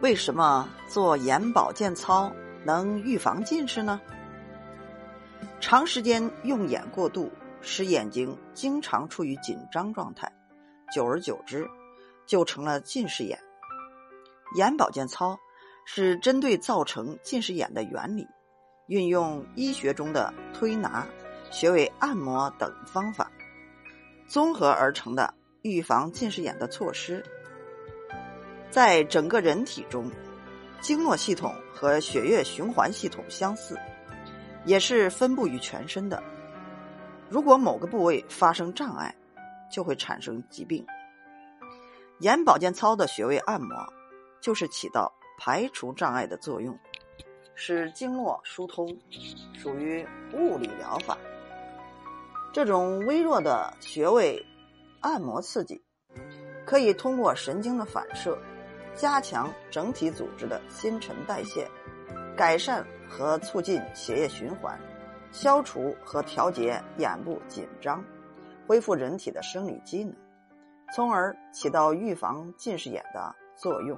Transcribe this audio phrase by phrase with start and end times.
[0.00, 2.32] 为什么做眼保健操
[2.64, 4.00] 能预防近视呢？
[5.60, 10.30] 长时间用眼过度，使眼睛经常处于紧张状态，
[10.94, 11.68] 久而久之，
[12.26, 13.36] 就成了近视眼。
[14.54, 15.36] 眼保健操
[15.84, 18.24] 是针对造成近视眼的原理，
[18.86, 21.04] 运用医学中的推拿、
[21.50, 23.32] 穴位按摩等方法，
[24.28, 27.24] 综合而成的预防近视眼的措施。
[28.70, 30.10] 在整个人体中，
[30.80, 33.78] 经络系统和血液循环系统相似，
[34.64, 36.22] 也是分布于全身的。
[37.30, 39.14] 如果某个部位发生障碍，
[39.70, 40.86] 就会产生疾病。
[42.20, 43.92] 眼保健操的穴位按摩，
[44.40, 46.78] 就是起到排除障碍的作用，
[47.54, 48.96] 使经络疏通，
[49.56, 51.16] 属于物理疗法。
[52.52, 54.44] 这种微弱的穴位
[55.00, 55.82] 按摩刺激，
[56.66, 58.38] 可以通过神经的反射。
[58.98, 61.70] 加强整体组织的新陈代谢，
[62.36, 64.76] 改善和促进血液循环，
[65.30, 68.04] 消除和调节眼部紧张，
[68.66, 70.12] 恢复人体的生理机能，
[70.92, 73.96] 从而起到预防近视眼的作用。